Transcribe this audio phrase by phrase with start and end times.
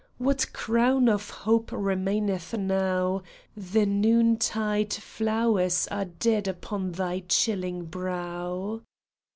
[0.17, 3.21] What crown of hope remaineth now
[3.55, 8.81] The noontide flowers are dead upon thy chilling brow